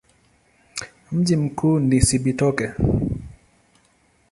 [1.11, 2.71] Mji mkuu ni Cibitoke.